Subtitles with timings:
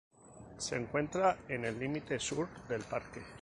[0.57, 3.21] Se encuentra en el límite sur del parque.